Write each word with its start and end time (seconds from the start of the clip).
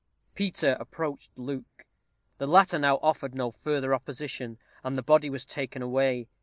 Peter 0.33 0.75
approached 0.79 1.29
Luke. 1.37 1.85
The 2.39 2.47
latter 2.47 2.79
now 2.79 2.95
offered 3.03 3.35
no 3.35 3.51
further 3.51 3.93
opposition, 3.93 4.57
and 4.83 4.97
the 4.97 5.03
body 5.03 5.29
was 5.29 5.45
taken 5.45 5.83
away. 5.83 6.27